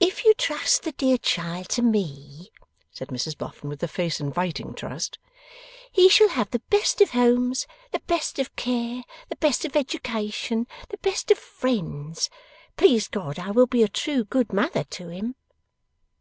[0.00, 2.50] 'If you trust the dear child to me,'
[2.90, 5.20] said Mrs Boffin, with a face inviting trust,
[5.92, 10.66] 'he shall have the best of homes, the best of care, the best of education,
[10.88, 12.28] the best of friends.
[12.76, 15.36] Please God I will be a true good mother to him!